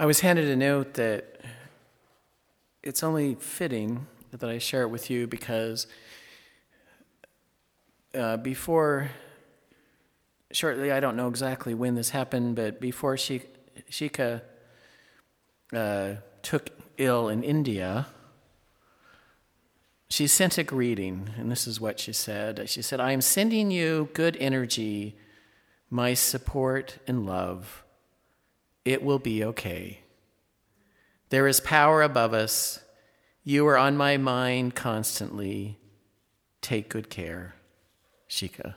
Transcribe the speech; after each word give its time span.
I 0.00 0.06
was 0.06 0.20
handed 0.20 0.48
a 0.48 0.56
note 0.56 0.94
that 0.94 1.42
it's 2.82 3.02
only 3.02 3.34
fitting 3.34 4.06
that 4.30 4.48
I 4.48 4.56
share 4.56 4.80
it 4.80 4.88
with 4.88 5.10
you 5.10 5.26
because 5.26 5.86
uh, 8.14 8.38
before, 8.38 9.10
shortly, 10.52 10.90
I 10.90 11.00
don't 11.00 11.16
know 11.16 11.28
exactly 11.28 11.74
when 11.74 11.96
this 11.96 12.08
happened, 12.08 12.56
but 12.56 12.80
before 12.80 13.16
Shika 13.16 14.40
uh, 15.74 16.12
took 16.40 16.70
ill 16.96 17.28
in 17.28 17.42
India, 17.42 18.06
she 20.08 20.26
sent 20.26 20.56
a 20.56 20.64
greeting, 20.64 21.28
and 21.36 21.50
this 21.50 21.66
is 21.66 21.78
what 21.78 22.00
she 22.00 22.14
said. 22.14 22.70
She 22.70 22.80
said, 22.80 23.00
I 23.00 23.12
am 23.12 23.20
sending 23.20 23.70
you 23.70 24.08
good 24.14 24.38
energy, 24.40 25.18
my 25.90 26.14
support 26.14 26.96
and 27.06 27.26
love 27.26 27.84
it 28.84 29.02
will 29.02 29.18
be 29.18 29.44
okay. 29.44 30.00
There 31.30 31.46
is 31.46 31.60
power 31.60 32.02
above 32.02 32.34
us. 32.34 32.80
You 33.44 33.66
are 33.68 33.78
on 33.78 33.96
my 33.96 34.16
mind 34.16 34.74
constantly. 34.74 35.78
Take 36.60 36.88
good 36.88 37.08
care, 37.08 37.54
Shika. 38.28 38.74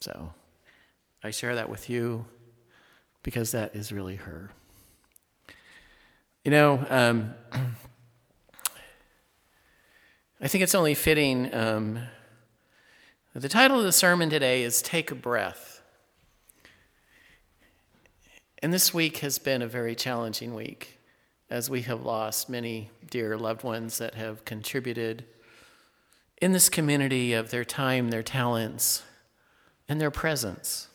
So 0.00 0.32
I 1.22 1.30
share 1.30 1.54
that 1.54 1.68
with 1.68 1.90
you 1.90 2.26
because 3.22 3.52
that 3.52 3.74
is 3.74 3.92
really 3.92 4.16
her. 4.16 4.50
You 6.44 6.50
know, 6.50 6.86
um, 6.88 7.34
I 10.40 10.48
think 10.48 10.64
it's 10.64 10.74
only 10.74 10.94
fitting. 10.94 11.54
Um, 11.54 11.98
the 13.34 13.48
title 13.48 13.78
of 13.78 13.84
the 13.84 13.92
sermon 13.92 14.30
today 14.30 14.62
is 14.62 14.80
Take 14.80 15.10
a 15.10 15.14
Breath. 15.14 15.79
And 18.62 18.74
this 18.74 18.92
week 18.92 19.18
has 19.18 19.38
been 19.38 19.62
a 19.62 19.66
very 19.66 19.94
challenging 19.94 20.54
week 20.54 20.98
as 21.48 21.70
we 21.70 21.80
have 21.82 22.04
lost 22.04 22.50
many 22.50 22.90
dear 23.08 23.38
loved 23.38 23.64
ones 23.64 23.96
that 23.98 24.14
have 24.16 24.44
contributed 24.44 25.24
in 26.42 26.52
this 26.52 26.68
community 26.68 27.32
of 27.32 27.50
their 27.50 27.64
time, 27.64 28.10
their 28.10 28.22
talents, 28.22 29.02
and 29.88 29.98
their 29.98 30.10
presence. 30.10 30.88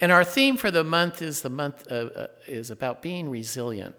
And 0.00 0.12
our 0.12 0.24
theme 0.24 0.56
for 0.56 0.70
the 0.70 0.84
month 0.84 1.22
is 1.22 1.42
the 1.42 1.50
month 1.50 1.90
uh, 1.90 1.94
uh, 1.94 2.26
is 2.46 2.70
about 2.70 3.02
being 3.02 3.28
resilient. 3.28 3.96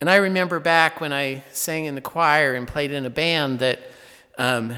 And 0.00 0.10
I 0.10 0.16
remember 0.16 0.58
back 0.58 1.00
when 1.00 1.12
I 1.12 1.44
sang 1.52 1.84
in 1.84 1.94
the 1.94 2.00
choir 2.00 2.54
and 2.54 2.66
played 2.66 2.90
in 2.90 3.06
a 3.06 3.10
band 3.10 3.60
that 3.60 3.80
um, 4.36 4.74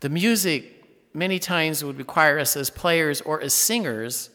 the 0.00 0.10
music 0.10 0.79
many 1.12 1.38
times 1.38 1.84
would 1.84 1.98
require 1.98 2.38
us 2.38 2.56
as 2.56 2.70
players 2.70 3.20
or 3.20 3.40
as 3.40 3.52
singers 3.52 4.30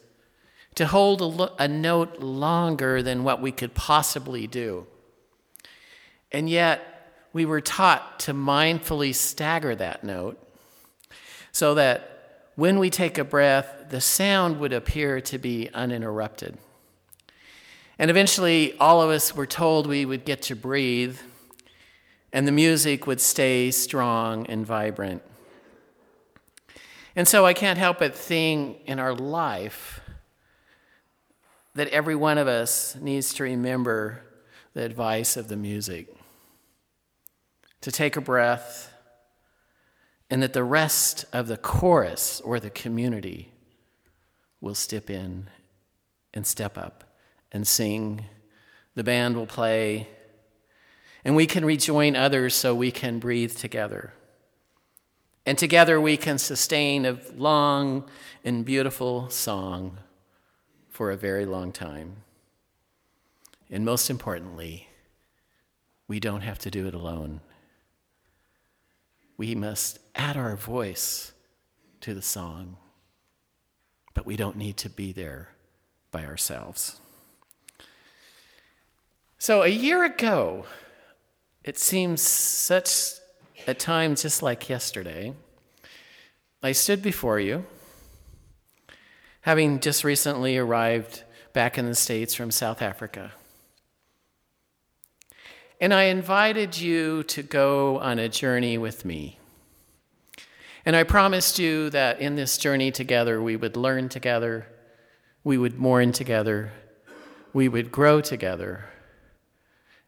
to 0.75 0.85
hold 0.85 1.21
a, 1.21 1.25
lo- 1.25 1.55
a, 1.57 1.67
note 1.67 2.19
longer 2.19 3.01
than 3.01 3.23
what 3.23 3.41
we 3.41 3.51
could 3.51 3.73
possibly 3.73 4.45
do. 4.45 4.85
And 6.31 6.49
yet, 6.49 6.91
we 7.31 7.45
were 7.45 7.61
taught 7.61 8.19
to 8.21 8.33
mindfully 8.33 9.15
stagger 9.15 9.75
that 9.75 10.03
note 10.03 10.41
so 11.51 11.75
that 11.75 12.51
when 12.55 12.79
we 12.79 12.89
take 12.89 13.17
a 13.17 13.23
breath, 13.23 13.85
the 13.89 14.01
sound 14.01 14.59
would 14.59 14.73
appear 14.73 15.21
to 15.21 15.37
be 15.37 15.69
uninterrupted. 15.73 16.57
And 17.97 18.09
eventually, 18.09 18.77
all 18.77 19.01
of 19.01 19.09
us 19.09 19.35
were 19.35 19.45
told 19.45 19.87
we 19.87 20.05
would 20.05 20.25
get 20.25 20.41
to 20.43 20.55
breathe, 20.55 21.17
and 22.33 22.45
the 22.45 22.51
music 22.51 23.07
would 23.07 23.21
stay 23.21 23.71
strong 23.71 24.45
and 24.47 24.65
vibrant. 24.65 25.21
And 27.15 27.27
so 27.27 27.45
I 27.45 27.53
can't 27.53 27.77
help 27.77 27.99
but 27.99 28.13
think 28.15 28.79
in 28.85 28.99
our 28.99 29.15
life 29.15 30.01
that 31.73 31.87
every 31.89 32.15
one 32.15 32.37
of 32.37 32.47
us 32.47 32.95
needs 32.99 33.33
to 33.35 33.43
remember 33.43 34.21
the 34.73 34.83
advice 34.83 35.37
of 35.37 35.47
the 35.47 35.55
music 35.55 36.13
to 37.81 37.91
take 37.91 38.15
a 38.17 38.21
breath, 38.21 38.91
and 40.29 40.41
that 40.41 40.53
the 40.53 40.63
rest 40.63 41.23
of 41.31 41.47
the 41.47 41.57
chorus 41.57 42.41
or 42.41 42.59
the 42.59 42.71
community 42.71 43.51
will 44.59 44.73
step 44.73 45.09
in 45.09 45.47
and 46.33 46.47
step 46.47 46.77
up 46.77 47.03
and 47.51 47.67
sing. 47.67 48.25
The 48.95 49.03
band 49.03 49.35
will 49.35 49.45
play, 49.45 50.09
and 51.23 51.35
we 51.35 51.45
can 51.45 51.63
rejoin 51.63 52.15
others 52.15 52.55
so 52.55 52.73
we 52.73 52.91
can 52.91 53.19
breathe 53.19 53.55
together. 53.55 54.13
And 55.45 55.57
together 55.57 56.01
we 56.01 56.17
can 56.17 56.37
sustain 56.37 57.05
a 57.05 57.19
long 57.35 58.05
and 58.43 58.65
beautiful 58.65 59.29
song 59.29 59.99
for 60.89 61.11
a 61.11 61.17
very 61.17 61.45
long 61.45 61.71
time. 61.71 62.17
And 63.69 63.85
most 63.85 64.09
importantly, 64.09 64.87
we 66.07 66.19
don't 66.19 66.41
have 66.41 66.59
to 66.59 66.71
do 66.71 66.87
it 66.87 66.93
alone. 66.93 67.41
We 69.37 69.53
must 69.53 69.99
add 70.15 70.37
our 70.37 70.55
voice 70.55 71.33
to 72.01 72.13
the 72.13 72.21
song, 72.21 72.77
but 74.13 74.25
we 74.25 74.35
don't 74.35 74.55
need 74.55 74.77
to 74.77 74.89
be 74.89 75.11
there 75.11 75.49
by 76.11 76.25
ourselves. 76.25 77.01
So, 79.37 79.63
a 79.63 79.67
year 79.67 80.03
ago, 80.03 80.65
it 81.63 81.77
seems 81.77 82.21
such 82.21 83.15
at 83.67 83.79
times 83.79 84.21
just 84.21 84.43
like 84.43 84.69
yesterday, 84.69 85.33
I 86.61 86.71
stood 86.71 87.01
before 87.01 87.39
you, 87.39 87.65
having 89.41 89.79
just 89.79 90.03
recently 90.03 90.57
arrived 90.57 91.23
back 91.53 91.77
in 91.77 91.85
the 91.85 91.95
States 91.95 92.33
from 92.33 92.51
South 92.51 92.81
Africa. 92.81 93.31
And 95.79 95.93
I 95.93 96.03
invited 96.03 96.77
you 96.77 97.23
to 97.23 97.43
go 97.43 97.99
on 97.99 98.17
a 98.17 98.29
journey 98.29 98.77
with 98.77 99.05
me. 99.05 99.39
And 100.85 100.95
I 100.95 101.03
promised 101.03 101.59
you 101.59 101.89
that 101.89 102.19
in 102.19 102.35
this 102.35 102.57
journey 102.57 102.91
together, 102.91 103.41
we 103.41 103.55
would 103.55 103.75
learn 103.75 104.07
together, 104.09 104.67
we 105.43 105.57
would 105.57 105.77
mourn 105.77 106.11
together, 106.11 106.71
we 107.53 107.67
would 107.67 107.91
grow 107.91 108.21
together, 108.21 108.85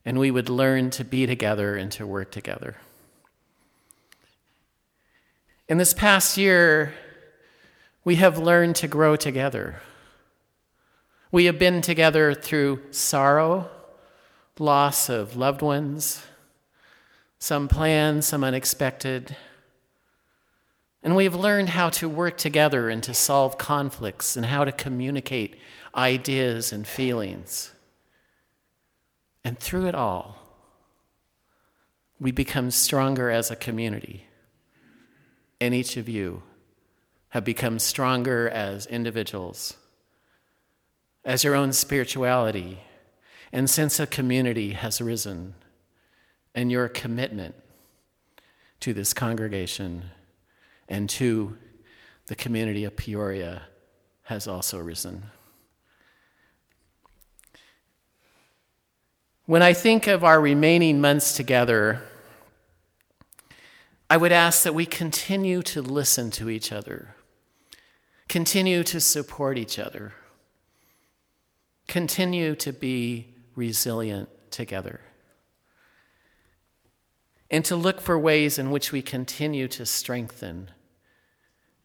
and 0.05 0.19
we 0.19 0.31
would 0.31 0.49
learn 0.49 0.89
to 0.91 1.03
be 1.03 1.25
together 1.25 1.75
and 1.75 1.91
to 1.93 2.05
work 2.05 2.31
together. 2.31 2.77
In 5.69 5.77
this 5.77 5.93
past 5.93 6.37
year, 6.37 6.93
we 8.05 8.15
have 8.15 8.37
learned 8.37 8.77
to 8.77 8.87
grow 8.87 9.17
together. 9.17 9.81
We 11.29 11.43
have 11.45 11.59
been 11.59 11.81
together 11.81 12.33
through 12.33 12.83
sorrow, 12.91 13.69
loss 14.57 15.09
of 15.09 15.35
loved 15.35 15.61
ones, 15.61 16.23
some 17.37 17.67
planned, 17.67 18.23
some 18.23 18.45
unexpected. 18.45 19.35
And 21.03 21.17
we 21.17 21.25
have 21.25 21.35
learned 21.35 21.69
how 21.69 21.89
to 21.89 22.07
work 22.07 22.37
together 22.37 22.89
and 22.89 23.03
to 23.03 23.13
solve 23.13 23.57
conflicts 23.57 24.37
and 24.37 24.45
how 24.45 24.63
to 24.63 24.71
communicate 24.71 25.57
ideas 25.93 26.71
and 26.71 26.87
feelings. 26.87 27.73
And 29.43 29.59
through 29.59 29.87
it 29.87 29.95
all, 29.95 30.37
we 32.21 32.31
become 32.31 32.71
stronger 32.71 33.29
as 33.29 33.51
a 33.51 33.55
community 33.57 34.26
and 35.59 35.73
each 35.73 35.97
of 35.97 36.07
you 36.07 36.43
have 37.29 37.43
become 37.43 37.79
stronger 37.79 38.47
as 38.49 38.85
individuals, 38.85 39.75
as 41.25 41.43
your 41.43 41.55
own 41.55 41.73
spirituality 41.73 42.79
and 43.51 43.69
sense 43.69 43.99
of 43.99 44.09
community 44.09 44.71
has 44.71 45.01
risen, 45.01 45.53
and 46.53 46.71
your 46.71 46.87
commitment 46.87 47.55
to 48.79 48.93
this 48.93 49.13
congregation 49.13 50.03
and 50.89 51.09
to 51.09 51.57
the 52.27 52.35
community 52.35 52.83
of 52.83 52.95
Peoria 52.95 53.63
has 54.23 54.47
also 54.47 54.79
risen. 54.79 55.23
When 59.45 59.61
I 59.61 59.73
think 59.73 60.07
of 60.07 60.25
our 60.25 60.41
remaining 60.41 60.99
months 60.99 61.35
together, 61.35 62.01
I 64.09 64.15
would 64.15 64.31
ask 64.31 64.63
that 64.63 64.73
we 64.73 64.85
continue 64.85 65.61
to 65.63 65.81
listen 65.81 66.31
to 66.31 66.49
each 66.49 66.71
other, 66.71 67.15
continue 68.29 68.83
to 68.83 69.01
support 69.01 69.57
each 69.57 69.77
other, 69.77 70.13
continue 71.87 72.55
to 72.55 72.71
be 72.71 73.35
resilient 73.55 74.29
together, 74.49 75.01
and 77.51 77.65
to 77.65 77.75
look 77.75 77.99
for 77.99 78.17
ways 78.17 78.57
in 78.57 78.71
which 78.71 78.93
we 78.93 79.01
continue 79.01 79.67
to 79.67 79.85
strengthen 79.85 80.71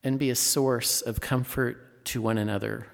and 0.04 0.18
be 0.18 0.30
a 0.30 0.36
source 0.36 1.00
of 1.00 1.20
comfort 1.20 2.04
to 2.04 2.22
one 2.22 2.38
another. 2.38 2.86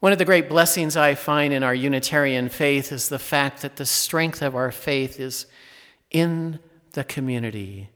One 0.00 0.12
of 0.12 0.18
the 0.18 0.24
great 0.24 0.48
blessings 0.48 0.96
I 0.96 1.14
find 1.14 1.52
in 1.52 1.62
our 1.62 1.74
Unitarian 1.74 2.50
faith 2.50 2.92
is 2.92 3.08
the 3.08 3.18
fact 3.18 3.62
that 3.62 3.76
the 3.76 3.86
strength 3.86 4.42
of 4.42 4.54
our 4.54 4.70
faith 4.70 5.18
is 5.18 5.46
in 6.10 6.60
the 6.92 7.04
community 7.04 7.90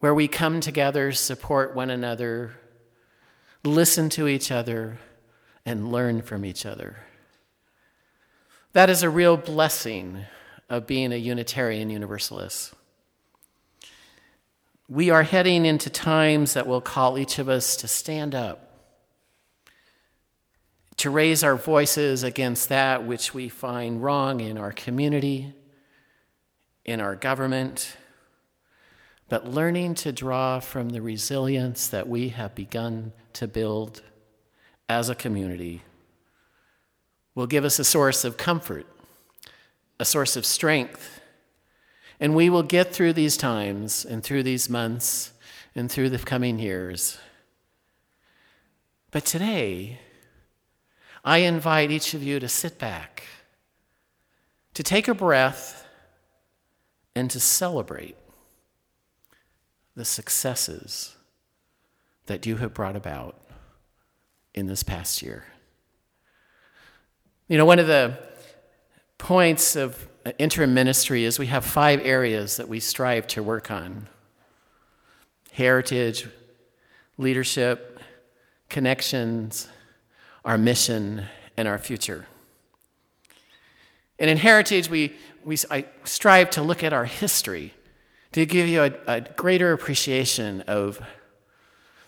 where 0.00 0.14
we 0.14 0.28
come 0.28 0.60
together, 0.60 1.12
support 1.12 1.74
one 1.74 1.90
another, 1.90 2.52
listen 3.64 4.08
to 4.10 4.26
each 4.26 4.50
other, 4.50 4.98
and 5.66 5.92
learn 5.92 6.22
from 6.22 6.44
each 6.44 6.64
other. 6.64 6.96
That 8.72 8.88
is 8.88 9.02
a 9.02 9.10
real 9.10 9.36
blessing 9.36 10.24
of 10.68 10.86
being 10.86 11.12
a 11.12 11.16
Unitarian 11.16 11.90
Universalist. 11.90 12.72
We 14.88 15.10
are 15.10 15.22
heading 15.22 15.66
into 15.66 15.90
times 15.90 16.54
that 16.54 16.66
will 16.66 16.80
call 16.80 17.18
each 17.18 17.38
of 17.38 17.48
us 17.48 17.76
to 17.76 17.88
stand 17.88 18.34
up 18.34 18.70
to 21.00 21.08
raise 21.08 21.42
our 21.42 21.56
voices 21.56 22.22
against 22.22 22.68
that 22.68 23.06
which 23.06 23.32
we 23.32 23.48
find 23.48 24.02
wrong 24.02 24.38
in 24.40 24.58
our 24.58 24.70
community, 24.70 25.54
in 26.84 27.00
our 27.00 27.16
government, 27.16 27.96
but 29.30 29.46
learning 29.46 29.94
to 29.94 30.10
draw 30.10 30.58
from 30.58 30.90
the 30.90 31.00
resilience 31.00 31.86
that 31.86 32.08
we 32.08 32.30
have 32.30 32.52
begun 32.54 33.12
to 33.32 33.46
build 33.46 34.02
as 34.88 35.08
a 35.08 35.14
community 35.14 35.82
will 37.36 37.46
give 37.46 37.64
us 37.64 37.78
a 37.78 37.84
source 37.84 38.24
of 38.24 38.36
comfort, 38.36 38.86
a 40.00 40.04
source 40.04 40.34
of 40.34 40.44
strength, 40.44 41.20
and 42.18 42.34
we 42.34 42.50
will 42.50 42.64
get 42.64 42.92
through 42.92 43.12
these 43.12 43.36
times 43.36 44.04
and 44.04 44.24
through 44.24 44.42
these 44.42 44.68
months 44.68 45.32
and 45.76 45.90
through 45.90 46.10
the 46.10 46.18
coming 46.18 46.58
years. 46.58 47.16
But 49.12 49.24
today, 49.24 50.00
I 51.24 51.38
invite 51.38 51.92
each 51.92 52.14
of 52.14 52.22
you 52.24 52.40
to 52.40 52.48
sit 52.48 52.80
back, 52.80 53.22
to 54.74 54.82
take 54.82 55.06
a 55.06 55.14
breath, 55.14 55.86
and 57.14 57.30
to 57.30 57.38
celebrate 57.38 58.16
the 59.96 60.04
successes 60.04 61.16
that 62.26 62.46
you 62.46 62.56
have 62.56 62.72
brought 62.72 62.96
about 62.96 63.40
in 64.54 64.66
this 64.66 64.82
past 64.82 65.22
year. 65.22 65.44
You 67.48 67.58
know, 67.58 67.64
one 67.64 67.78
of 67.78 67.86
the 67.86 68.18
points 69.18 69.76
of 69.76 70.08
interim 70.38 70.74
ministry 70.74 71.24
is 71.24 71.38
we 71.38 71.46
have 71.46 71.64
five 71.64 72.00
areas 72.04 72.56
that 72.56 72.68
we 72.68 72.80
strive 72.80 73.26
to 73.28 73.42
work 73.42 73.70
on 73.70 74.08
heritage, 75.52 76.28
leadership, 77.18 78.00
connections, 78.68 79.68
our 80.44 80.56
mission, 80.56 81.24
and 81.56 81.66
our 81.68 81.78
future. 81.78 82.26
And 84.18 84.30
in 84.30 84.36
Heritage, 84.36 84.88
we, 84.88 85.16
we, 85.44 85.56
I 85.70 85.86
strive 86.04 86.50
to 86.50 86.62
look 86.62 86.84
at 86.84 86.92
our 86.92 87.06
history 87.06 87.74
to 88.32 88.46
give 88.46 88.68
you 88.68 88.82
a, 88.82 88.92
a 89.06 89.20
greater 89.20 89.72
appreciation 89.72 90.62
of 90.62 91.00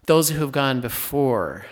those 0.07 0.31
who 0.31 0.41
have 0.41 0.53
gone 0.53 0.81
before 0.81 1.67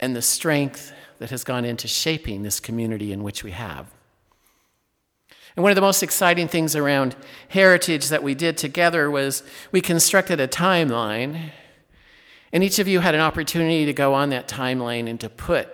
and 0.00 0.16
the 0.16 0.22
strength 0.22 0.92
that 1.18 1.30
has 1.30 1.44
gone 1.44 1.64
into 1.64 1.86
shaping 1.86 2.42
this 2.42 2.58
community 2.58 3.12
in 3.12 3.22
which 3.22 3.44
we 3.44 3.52
have. 3.52 3.86
And 5.54 5.62
one 5.62 5.70
of 5.70 5.76
the 5.76 5.82
most 5.82 6.02
exciting 6.02 6.48
things 6.48 6.74
around 6.74 7.14
heritage 7.48 8.08
that 8.08 8.22
we 8.22 8.34
did 8.34 8.56
together 8.56 9.10
was 9.10 9.42
we 9.70 9.80
constructed 9.80 10.40
a 10.40 10.48
timeline 10.48 11.52
and 12.52 12.62
each 12.62 12.78
of 12.78 12.86
you 12.86 13.00
had 13.00 13.14
an 13.14 13.20
opportunity 13.20 13.86
to 13.86 13.92
go 13.92 14.12
on 14.12 14.30
that 14.30 14.46
timeline 14.46 15.08
and 15.08 15.18
to 15.20 15.30
put 15.30 15.68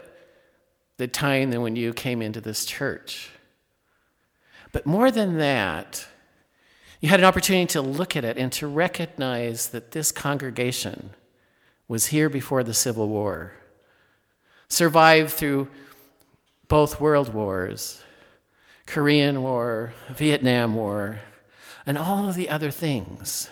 the 0.97 1.09
time 1.09 1.51
when 1.51 1.75
you 1.75 1.93
came 1.93 2.23
into 2.23 2.41
this 2.41 2.65
church. 2.65 3.31
But 4.71 4.87
more 4.87 5.11
than 5.11 5.39
that, 5.39 6.07
you 7.01 7.09
had 7.09 7.21
an 7.21 7.27
opportunity 7.27 7.67
to 7.67 7.81
look 7.83 8.17
at 8.17 8.25
it 8.25 8.37
and 8.37 8.51
to 8.53 8.67
recognize 8.67 9.69
that 9.69 9.93
this 9.93 10.11
congregation 10.11 11.11
was 11.87 12.07
here 12.07 12.29
before 12.29 12.65
the 12.65 12.75
Civil 12.75 13.09
War, 13.09 13.53
survived 14.69 15.31
through 15.31 15.69
both 16.67 17.01
world 17.01 17.33
wars 17.33 18.03
Korean 18.87 19.43
War, 19.43 19.93
Vietnam 20.09 20.75
War, 20.75 21.21
and 21.85 21.99
all 21.99 22.29
of 22.29 22.35
the 22.35 22.49
other 22.49 22.71
things. 22.71 23.51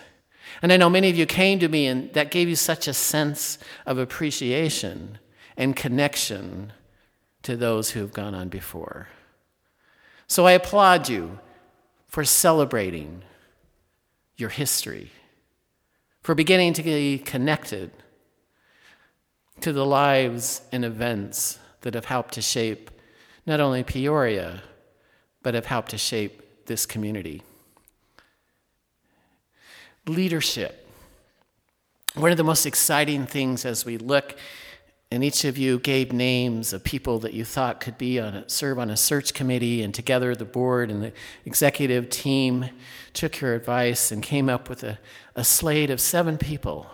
And 0.61 0.73
I 0.73 0.77
know 0.77 0.89
many 0.89 1.09
of 1.09 1.15
you 1.15 1.27
came 1.27 1.59
to 1.59 1.67
me, 1.67 1.85
and 1.85 2.11
that 2.13 2.31
gave 2.31 2.49
you 2.49 2.55
such 2.55 2.87
a 2.87 2.93
sense 2.93 3.59
of 3.85 3.99
appreciation 3.99 5.19
and 5.55 5.75
connection 5.75 6.73
to 7.43 7.55
those 7.55 7.91
who 7.91 7.99
have 7.99 8.13
gone 8.13 8.33
on 8.33 8.49
before. 8.49 9.09
So 10.25 10.47
I 10.47 10.53
applaud 10.53 11.07
you 11.07 11.39
for 12.07 12.25
celebrating 12.25 13.21
your 14.37 14.49
history, 14.49 15.11
for 16.21 16.35
beginning 16.35 16.73
to 16.73 16.83
be 16.83 17.17
connected 17.17 17.91
to 19.61 19.73
the 19.73 19.85
lives 19.85 20.61
and 20.71 20.85
events 20.85 21.59
that 21.81 21.93
have 21.95 22.05
helped 22.05 22.33
to 22.35 22.41
shape 22.41 22.91
not 23.45 23.59
only 23.59 23.83
Peoria, 23.83 24.61
but 25.41 25.53
have 25.53 25.65
helped 25.65 25.89
to 25.91 25.97
shape 25.97 26.65
this 26.65 26.85
community 26.85 27.41
leadership. 30.07 30.87
One 32.15 32.31
of 32.31 32.37
the 32.37 32.43
most 32.43 32.65
exciting 32.65 33.25
things 33.25 33.65
as 33.65 33.85
we 33.85 33.97
look, 33.97 34.35
and 35.11 35.23
each 35.23 35.45
of 35.45 35.57
you 35.57 35.79
gave 35.79 36.11
names 36.11 36.73
of 36.73 36.83
people 36.83 37.19
that 37.19 37.33
you 37.33 37.45
thought 37.45 37.79
could 37.79 37.97
be 37.97 38.19
on 38.19 38.35
a, 38.35 38.49
serve 38.49 38.77
on 38.77 38.89
a 38.89 38.97
search 38.97 39.33
committee, 39.33 39.81
and 39.81 39.93
together 39.93 40.35
the 40.35 40.45
board 40.45 40.91
and 40.91 41.01
the 41.01 41.13
executive 41.45 42.09
team 42.09 42.69
took 43.13 43.39
your 43.39 43.53
advice 43.53 44.11
and 44.11 44.21
came 44.21 44.49
up 44.49 44.69
with 44.69 44.83
a, 44.83 44.99
a 45.35 45.43
slate 45.43 45.89
of 45.89 46.01
seven 46.01 46.37
people. 46.37 46.87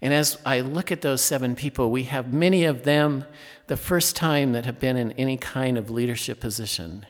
And 0.00 0.12
as 0.12 0.38
I 0.44 0.60
look 0.60 0.90
at 0.92 1.02
those 1.02 1.22
seven 1.22 1.54
people, 1.54 1.90
we 1.90 2.04
have 2.04 2.32
many 2.32 2.64
of 2.64 2.84
them 2.84 3.24
the 3.66 3.76
first 3.76 4.16
time 4.16 4.52
that 4.52 4.66
have 4.66 4.78
been 4.78 4.96
in 4.96 5.12
any 5.12 5.36
kind 5.36 5.78
of 5.78 5.90
leadership 5.90 6.40
position. 6.40 7.06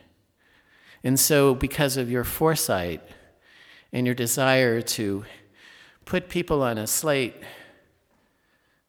And 1.03 1.19
so, 1.19 1.53
because 1.53 1.97
of 1.97 2.09
your 2.09 2.23
foresight, 2.23 3.01
and 3.95 4.05
your 4.05 4.13
desire 4.13 4.81
to 4.81 5.23
put 6.03 6.27
people 6.27 6.61
on 6.61 6.77
a 6.77 6.85
slate 6.85 7.33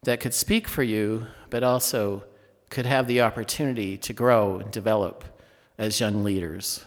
that 0.06 0.20
could 0.20 0.32
speak 0.32 0.68
for 0.68 0.84
you, 0.84 1.26
but 1.50 1.64
also 1.64 2.22
could 2.70 2.86
have 2.86 3.08
the 3.08 3.20
opportunity 3.20 3.96
to 3.98 4.12
grow 4.12 4.60
and 4.60 4.70
develop 4.70 5.24
as 5.78 5.98
young 5.98 6.22
leaders. 6.22 6.84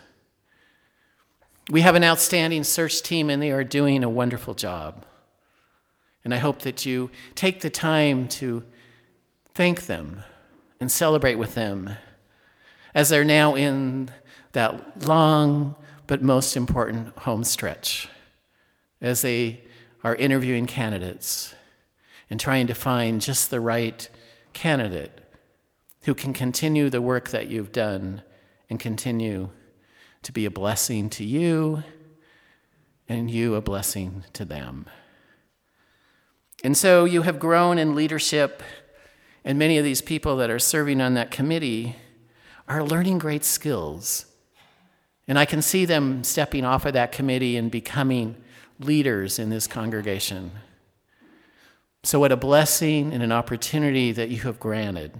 We 1.69 1.81
have 1.81 1.95
an 1.95 2.03
outstanding 2.05 2.63
search 2.63 3.01
team, 3.01 3.29
and 3.29 3.41
they 3.41 3.51
are 3.51 3.65
doing 3.65 4.05
a 4.05 4.09
wonderful 4.09 4.53
job. 4.53 5.05
And 6.23 6.33
I 6.33 6.37
hope 6.37 6.59
that 6.59 6.85
you 6.85 7.11
take 7.35 7.59
the 7.59 7.69
time 7.69 8.29
to 8.39 8.63
thank 9.53 9.87
them 9.87 10.23
and 10.79 10.89
celebrate 10.89 11.35
with 11.35 11.55
them 11.55 11.89
as 12.95 13.09
they're 13.09 13.25
now 13.25 13.53
in 13.53 14.11
that 14.53 15.05
long 15.05 15.75
but 16.07 16.23
most 16.23 16.55
important 16.55 17.17
home 17.19 17.43
stretch 17.43 18.07
as 19.01 19.21
they 19.21 19.61
are 20.05 20.15
interviewing 20.15 20.65
candidates 20.67 21.53
and 22.29 22.39
trying 22.39 22.67
to 22.67 22.73
find 22.73 23.21
just 23.21 23.49
the 23.49 23.59
right 23.59 24.09
candidate 24.53 25.19
who 26.03 26.13
can 26.13 26.33
continue 26.33 26.89
the 26.89 27.01
work 27.01 27.29
that 27.29 27.47
you've 27.47 27.71
done 27.71 28.21
and 28.69 28.79
continue 28.79 29.49
to 30.23 30.31
be 30.31 30.45
a 30.45 30.51
blessing 30.51 31.09
to 31.09 31.23
you 31.23 31.83
and 33.07 33.31
you 33.31 33.55
a 33.55 33.61
blessing 33.61 34.23
to 34.33 34.45
them. 34.45 34.85
And 36.63 36.77
so 36.77 37.05
you 37.05 37.23
have 37.23 37.39
grown 37.39 37.77
in 37.77 37.95
leadership, 37.95 38.61
and 39.43 39.57
many 39.57 39.77
of 39.77 39.83
these 39.83 40.01
people 40.01 40.35
that 40.37 40.49
are 40.49 40.59
serving 40.59 41.01
on 41.01 41.13
that 41.13 41.31
committee 41.31 41.95
are 42.67 42.83
learning 42.83 43.17
great 43.17 43.43
skills 43.43 44.25
and 45.29 45.37
I 45.37 45.45
can 45.45 45.61
see 45.61 45.85
them 45.85 46.23
stepping 46.23 46.65
off 46.65 46.87
of 46.87 46.93
that 46.93 47.11
committee 47.11 47.55
and 47.55 47.69
becoming 47.69 48.35
leaders 48.79 49.37
in 49.37 49.51
this 49.51 49.67
congregation. 49.67 50.51
So, 52.03 52.19
what 52.19 52.31
a 52.31 52.37
blessing 52.37 53.13
and 53.13 53.21
an 53.21 53.31
opportunity 53.31 54.11
that 54.13 54.29
you 54.29 54.41
have 54.41 54.59
granted, 54.59 55.19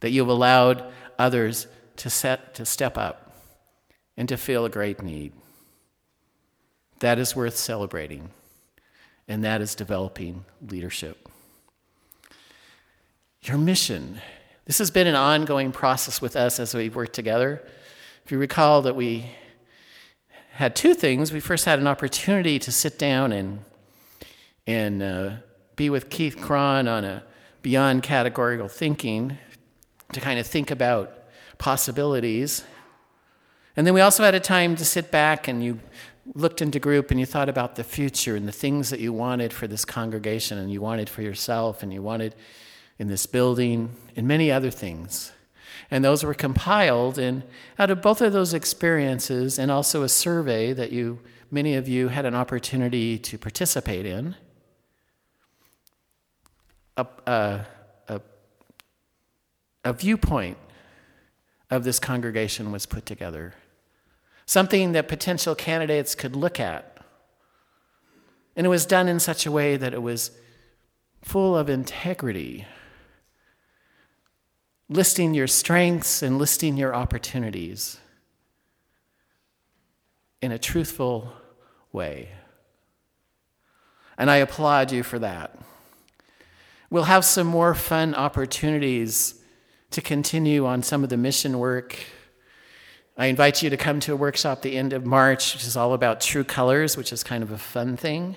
that 0.00 0.10
you 0.10 0.20
have 0.20 0.28
allowed 0.28 0.84
others 1.18 1.66
to, 1.96 2.10
set, 2.10 2.54
to 2.54 2.64
step 2.64 2.96
up 2.96 3.32
and 4.16 4.28
to 4.28 4.36
feel 4.36 4.64
a 4.64 4.70
great 4.70 5.02
need. 5.02 5.32
That 7.00 7.18
is 7.18 7.34
worth 7.34 7.56
celebrating, 7.56 8.30
and 9.26 9.42
that 9.44 9.60
is 9.60 9.74
developing 9.74 10.44
leadership. 10.66 11.28
Your 13.42 13.58
mission. 13.58 14.20
This 14.64 14.78
has 14.78 14.90
been 14.90 15.06
an 15.06 15.16
ongoing 15.16 15.72
process 15.72 16.22
with 16.22 16.36
us 16.36 16.58
as 16.58 16.74
we've 16.74 16.96
worked 16.96 17.12
together. 17.12 17.62
If 18.24 18.32
you 18.32 18.38
recall 18.38 18.80
that 18.82 18.96
we 18.96 19.26
had 20.52 20.74
two 20.74 20.94
things, 20.94 21.32
we 21.32 21.40
first 21.40 21.64
had 21.64 21.78
an 21.78 21.86
opportunity 21.86 22.58
to 22.60 22.72
sit 22.72 22.98
down 22.98 23.32
and, 23.32 23.58
and 24.66 25.02
uh, 25.02 25.30
be 25.76 25.90
with 25.90 26.10
Keith 26.10 26.36
Kron 26.40 26.88
on 26.88 27.04
a 27.04 27.22
beyond 27.62 28.02
categorical 28.02 28.68
thinking 28.68 29.38
to 30.12 30.20
kind 30.20 30.38
of 30.38 30.46
think 30.46 30.70
about 30.70 31.24
possibilities. 31.58 32.64
And 33.76 33.86
then 33.86 33.94
we 33.94 34.00
also 34.00 34.22
had 34.22 34.34
a 34.34 34.40
time 34.40 34.76
to 34.76 34.84
sit 34.84 35.10
back 35.10 35.48
and 35.48 35.64
you 35.64 35.80
looked 36.34 36.62
into 36.62 36.78
group 36.78 37.10
and 37.10 37.20
you 37.20 37.26
thought 37.26 37.48
about 37.48 37.76
the 37.76 37.84
future 37.84 38.36
and 38.36 38.46
the 38.46 38.52
things 38.52 38.90
that 38.90 39.00
you 39.00 39.12
wanted 39.12 39.52
for 39.52 39.66
this 39.66 39.84
congregation 39.84 40.58
and 40.58 40.72
you 40.72 40.80
wanted 40.80 41.08
for 41.08 41.22
yourself 41.22 41.82
and 41.82 41.92
you 41.92 42.02
wanted 42.02 42.34
in 42.98 43.08
this 43.08 43.26
building 43.26 43.94
and 44.16 44.26
many 44.26 44.50
other 44.50 44.70
things. 44.70 45.32
And 45.90 46.04
those 46.04 46.24
were 46.24 46.34
compiled 46.34 47.18
and 47.18 47.42
out 47.78 47.90
of 47.90 48.00
both 48.00 48.20
of 48.22 48.32
those 48.32 48.54
experiences 48.54 49.58
and 49.58 49.70
also 49.70 50.02
a 50.02 50.08
survey 50.08 50.72
that 50.72 50.92
you 50.92 51.18
many 51.50 51.74
of 51.74 51.86
you 51.86 52.08
had 52.08 52.24
an 52.24 52.34
opportunity 52.34 53.16
to 53.18 53.38
participate 53.38 54.06
in. 54.06 54.34
A, 56.96 57.06
a, 57.26 57.66
a, 58.08 58.20
a 59.84 59.92
viewpoint 59.92 60.58
of 61.70 61.84
this 61.84 61.98
congregation 61.98 62.70
was 62.70 62.86
put 62.86 63.04
together 63.04 63.54
something 64.46 64.92
that 64.92 65.08
potential 65.08 65.54
candidates 65.54 66.14
could 66.14 66.36
look 66.36 66.60
at. 66.60 66.98
And 68.56 68.66
it 68.66 68.70
was 68.70 68.86
done 68.86 69.08
in 69.08 69.18
such 69.18 69.46
a 69.46 69.50
way 69.50 69.76
that 69.76 69.92
it 69.92 70.02
was 70.02 70.30
full 71.22 71.56
of 71.56 71.68
integrity, 71.68 72.66
listing 74.88 75.34
your 75.34 75.46
strengths 75.46 76.22
and 76.22 76.38
listing 76.38 76.76
your 76.76 76.94
opportunities 76.94 77.98
in 80.42 80.52
a 80.52 80.58
truthful 80.58 81.32
way. 81.90 82.28
And 84.16 84.30
I 84.30 84.36
applaud 84.36 84.92
you 84.92 85.02
for 85.02 85.18
that. 85.18 85.58
We'll 86.94 87.02
have 87.02 87.24
some 87.24 87.48
more 87.48 87.74
fun 87.74 88.14
opportunities 88.14 89.34
to 89.90 90.00
continue 90.00 90.64
on 90.64 90.84
some 90.84 91.02
of 91.02 91.10
the 91.10 91.16
mission 91.16 91.58
work 91.58 91.98
I 93.16 93.26
invite 93.26 93.64
you 93.64 93.70
to 93.70 93.76
come 93.76 93.98
to 93.98 94.12
a 94.12 94.16
workshop 94.16 94.62
the 94.62 94.76
end 94.76 94.92
of 94.92 95.04
March, 95.04 95.54
which 95.54 95.64
is 95.64 95.76
all 95.76 95.92
about 95.92 96.20
true 96.20 96.44
colors, 96.44 96.96
which 96.96 97.12
is 97.12 97.24
kind 97.24 97.42
of 97.42 97.50
a 97.50 97.58
fun 97.58 97.96
thing. 97.96 98.36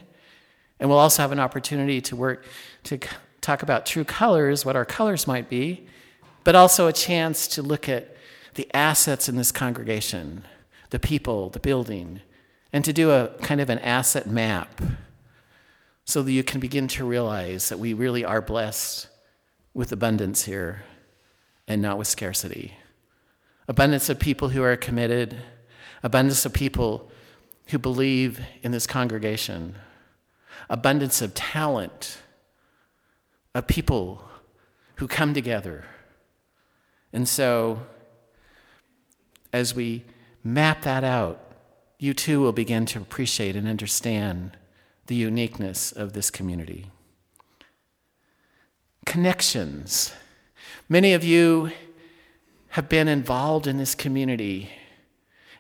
And 0.80 0.90
we'll 0.90 0.98
also 0.98 1.22
have 1.22 1.32
an 1.32 1.40
opportunity 1.40 2.02
to 2.02 2.16
work 2.16 2.46
to 2.86 2.98
talk 3.42 3.62
about 3.62 3.86
true 3.86 4.04
colors, 4.04 4.66
what 4.66 4.76
our 4.76 4.86
colors 4.86 5.28
might 5.28 5.50
be, 5.50 5.86
but 6.44 6.56
also 6.56 6.88
a 6.88 6.94
chance 6.94 7.48
to 7.50 7.62
look 7.62 7.88
at 7.88 8.18
the 8.56 8.68
assets 8.76 9.30
in 9.30 9.36
this 9.36 9.52
congregation, 9.52 10.46
the 10.90 11.00
people, 11.00 11.52
the 11.52 11.60
building, 11.60 12.22
and 12.74 12.84
to 12.86 12.92
do 12.92 13.12
a 13.12 13.28
kind 13.44 13.62
of 13.62 13.70
an 13.70 13.78
asset 13.80 14.26
map 14.26 14.82
so 16.08 16.24
that 16.24 16.32
you 16.32 16.44
can 16.44 16.60
begin 16.60 16.88
to 16.88 17.06
realize 17.06 17.70
that 17.70 17.78
we 17.78 17.94
really 17.94 18.26
are 18.26 18.42
blessed 18.42 19.08
with 19.76 19.92
abundance 19.92 20.46
here 20.46 20.84
and 21.68 21.82
not 21.82 22.00
with 22.00 22.08
scarcity 22.08 22.74
abundance 23.68 24.10
of 24.10 24.20
people 24.20 24.50
who 24.50 24.64
are 24.64 24.78
committed, 24.78 25.36
abundance 26.02 26.46
of 26.46 26.54
people 26.54 27.12
who 27.68 27.78
believe 27.78 28.40
in 28.64 28.72
this 28.72 28.88
congregation, 28.88 29.76
abundance 30.70 31.22
of 31.22 31.34
talent, 31.34 32.18
of 33.54 33.68
people 33.68 34.24
who 34.96 35.08
come 35.08 35.34
together. 35.34 35.84
And 37.12 37.28
so, 37.28 37.82
as 39.52 39.76
we 39.76 40.06
map 40.44 40.84
that 40.84 41.04
out, 41.04 41.42
you 42.00 42.14
too 42.14 42.40
will 42.40 42.54
begin 42.54 42.86
to 42.86 43.00
appreciate 43.00 43.56
and 43.56 43.68
understand 43.68 44.56
the 45.08 45.16
uniqueness 45.16 45.92
of 45.92 46.14
this 46.14 46.30
community. 46.30 46.92
Connections. 49.06 50.14
Many 50.90 51.14
of 51.14 51.24
you 51.24 51.72
have 52.70 52.88
been 52.88 53.08
involved 53.08 53.68
in 53.68 53.78
this 53.78 53.96
community 53.96 54.70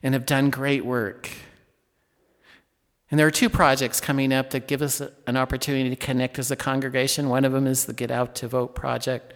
and 0.03 0.13
have 0.13 0.25
done 0.25 0.49
great 0.49 0.85
work. 0.85 1.29
And 3.09 3.19
there 3.19 3.25
are 3.25 3.31
two 3.31 3.49
projects 3.49 4.01
coming 4.01 4.33
up 4.33 4.49
that 4.49 4.67
give 4.67 4.81
us 4.81 5.01
an 5.25 5.37
opportunity 5.37 5.89
to 5.89 5.95
connect 5.95 6.37
as 6.39 6.51
a 6.51 6.57
congregation. 6.57 7.29
One 7.29 7.45
of 7.45 7.53
them 7.53 7.65
is 7.65 7.85
the 7.85 7.93
Get 7.93 8.11
Out 8.11 8.35
to 8.35 8.49
Vote 8.49 8.75
project. 8.75 9.33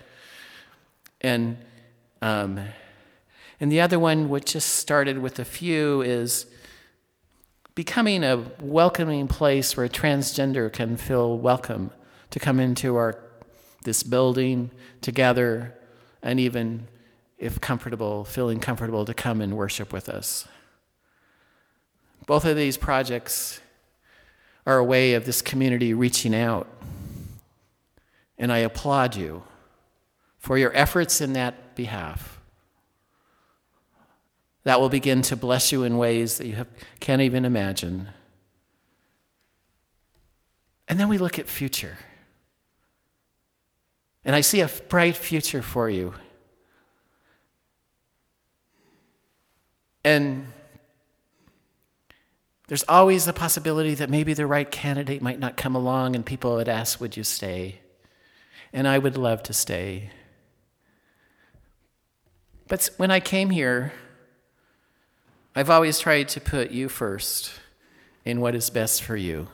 And, 1.21 1.57
um, 2.21 2.59
and 3.61 3.71
the 3.71 3.79
other 3.79 3.97
one, 3.97 4.27
which 4.27 4.53
just 4.53 4.75
started 4.75 5.19
with 5.19 5.39
a 5.39 5.45
few, 5.45 6.01
is 6.01 6.47
becoming 7.81 8.23
a 8.23 8.45
welcoming 8.61 9.27
place 9.27 9.75
where 9.75 9.87
transgender 9.89 10.71
can 10.71 10.95
feel 10.95 11.35
welcome 11.35 11.89
to 12.29 12.37
come 12.37 12.59
into 12.59 12.95
our, 12.95 13.17
this 13.85 14.03
building 14.03 14.69
together 15.01 15.73
and 16.21 16.39
even 16.39 16.87
if 17.39 17.59
comfortable, 17.59 18.23
feeling 18.23 18.59
comfortable 18.59 19.03
to 19.03 19.15
come 19.15 19.41
and 19.41 19.57
worship 19.57 19.91
with 19.91 20.09
us. 20.09 20.47
Both 22.27 22.45
of 22.45 22.55
these 22.55 22.77
projects 22.77 23.61
are 24.67 24.77
a 24.77 24.83
way 24.83 25.15
of 25.15 25.25
this 25.25 25.41
community 25.41 25.91
reaching 25.95 26.35
out. 26.35 26.67
And 28.37 28.51
I 28.51 28.59
applaud 28.59 29.15
you 29.15 29.41
for 30.37 30.55
your 30.55 30.71
efforts 30.77 31.19
in 31.19 31.33
that 31.33 31.75
behalf. 31.75 32.40
That 34.63 34.79
will 34.79 34.89
begin 34.89 35.21
to 35.23 35.35
bless 35.35 35.71
you 35.71 35.83
in 35.83 35.97
ways 35.97 36.37
that 36.37 36.47
you 36.47 36.55
have, 36.55 36.67
can't 36.99 37.21
even 37.21 37.45
imagine. 37.45 38.09
And 40.87 40.99
then 40.99 41.07
we 41.07 41.17
look 41.17 41.39
at 41.39 41.47
future. 41.47 41.97
And 44.23 44.35
I 44.35 44.41
see 44.41 44.61
a 44.61 44.67
bright 44.67 45.17
future 45.17 45.61
for 45.61 45.89
you 45.89 46.13
And 50.03 50.47
there's 52.67 52.83
always 52.87 53.25
the 53.25 53.33
possibility 53.33 53.93
that 53.95 54.09
maybe 54.09 54.33
the 54.33 54.47
right 54.47 54.69
candidate 54.69 55.21
might 55.21 55.39
not 55.39 55.57
come 55.57 55.75
along 55.75 56.15
and 56.15 56.25
people 56.25 56.55
would 56.55 56.69
ask, 56.69 56.99
Would 56.99 57.17
you 57.17 57.23
stay? 57.23 57.81
And 58.73 58.87
I 58.87 58.97
would 58.97 59.17
love 59.17 59.43
to 59.43 59.53
stay. 59.53 60.11
But 62.67 62.89
when 62.97 63.11
I 63.11 63.19
came 63.19 63.49
here, 63.49 63.91
I've 65.53 65.69
always 65.69 65.99
tried 65.99 66.29
to 66.29 66.39
put 66.39 66.71
you 66.71 66.87
first 66.87 67.51
in 68.23 68.39
what 68.39 68.55
is 68.55 68.69
best 68.69 69.03
for 69.03 69.17
you. 69.17 69.47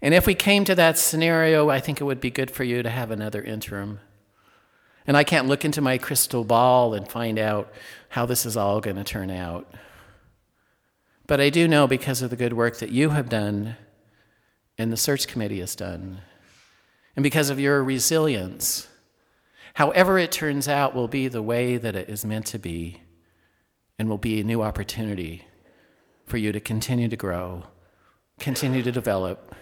And 0.00 0.14
if 0.14 0.26
we 0.26 0.34
came 0.34 0.64
to 0.64 0.74
that 0.74 0.96
scenario, 0.96 1.68
I 1.68 1.80
think 1.80 2.00
it 2.00 2.04
would 2.04 2.20
be 2.20 2.30
good 2.30 2.50
for 2.50 2.64
you 2.64 2.82
to 2.82 2.88
have 2.88 3.10
another 3.10 3.42
interim. 3.42 4.00
And 5.06 5.16
I 5.16 5.24
can't 5.24 5.48
look 5.48 5.64
into 5.64 5.82
my 5.82 5.98
crystal 5.98 6.44
ball 6.44 6.94
and 6.94 7.06
find 7.06 7.38
out 7.38 7.70
how 8.08 8.24
this 8.24 8.46
is 8.46 8.56
all 8.56 8.80
going 8.80 8.96
to 8.96 9.04
turn 9.04 9.30
out. 9.30 9.70
But 11.26 11.40
I 11.40 11.50
do 11.50 11.68
know 11.68 11.86
because 11.86 12.22
of 12.22 12.30
the 12.30 12.36
good 12.36 12.54
work 12.54 12.78
that 12.78 12.90
you 12.90 13.10
have 13.10 13.28
done 13.28 13.76
and 14.78 14.90
the 14.90 14.96
search 14.96 15.26
committee 15.26 15.60
has 15.60 15.74
done, 15.74 16.20
and 17.16 17.22
because 17.22 17.50
of 17.50 17.58
your 17.58 17.82
resilience, 17.82 18.88
however 19.74 20.18
it 20.18 20.30
turns 20.30 20.68
out 20.68 20.94
will 20.94 21.08
be 21.08 21.28
the 21.28 21.42
way 21.42 21.78
that 21.78 21.96
it 21.96 22.08
is 22.08 22.24
meant 22.24 22.46
to 22.46 22.58
be 22.58 23.00
and 23.98 24.08
will 24.08 24.18
be 24.18 24.40
a 24.40 24.44
new 24.44 24.62
opportunity 24.62 25.46
for 26.26 26.36
you 26.36 26.52
to 26.52 26.60
continue 26.60 27.08
to 27.08 27.16
grow, 27.16 27.64
continue 28.38 28.82
to 28.82 28.92
develop, 28.92 29.54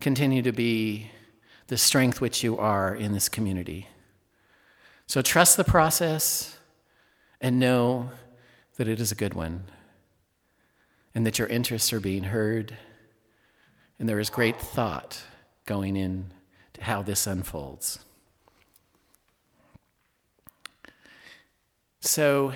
continue 0.00 0.42
to 0.42 0.52
be 0.52 1.10
the 1.66 1.76
strength 1.76 2.20
which 2.20 2.42
you 2.42 2.56
are 2.56 2.94
in 2.94 3.12
this 3.12 3.28
community. 3.28 3.88
So 5.06 5.22
trust 5.22 5.56
the 5.56 5.64
process 5.64 6.58
and 7.40 7.58
know 7.58 8.10
that 8.76 8.88
it 8.88 9.00
is 9.00 9.12
a 9.12 9.14
good 9.14 9.34
one 9.34 9.64
and 11.14 11.26
that 11.26 11.38
your 11.38 11.48
interests 11.48 11.92
are 11.92 12.00
being 12.00 12.24
heard 12.24 12.76
and 13.98 14.08
there 14.08 14.20
is 14.20 14.30
great 14.30 14.60
thought 14.60 15.22
going 15.66 15.96
in 15.96 16.32
to 16.74 16.84
how 16.84 17.02
this 17.02 17.26
unfolds. 17.26 17.98
So, 22.00 22.52